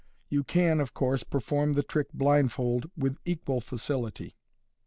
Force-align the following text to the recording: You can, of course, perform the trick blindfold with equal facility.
You 0.29 0.43
can, 0.43 0.79
of 0.79 0.95
course, 0.95 1.21
perform 1.23 1.73
the 1.73 1.83
trick 1.83 2.11
blindfold 2.11 2.89
with 2.97 3.17
equal 3.23 3.61
facility. 3.61 4.35